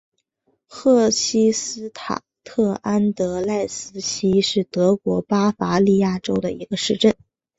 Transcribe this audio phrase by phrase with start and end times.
[0.67, 7.15] 赫希斯塔特安德赖斯希是德国巴伐利亚州的一个市镇。